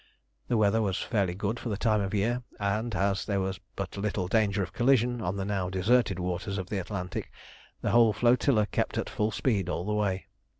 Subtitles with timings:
[0.47, 3.97] The weather was fairly good for the time of year, and, as there was but
[3.97, 7.31] little danger of collision on the now deserted waters of the Atlantic,
[7.81, 10.25] the whole flotilla kept at full speed all the way.